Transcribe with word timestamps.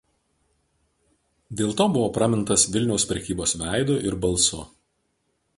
Dėl 1.61 1.75
to 1.81 1.87
buvo 1.97 2.07
pramintas 2.17 2.65
„Vilniaus 2.77 3.07
prekybos“ 3.13 3.57
veidu 3.63 4.03
ir 4.11 4.21
balsu. 4.25 4.67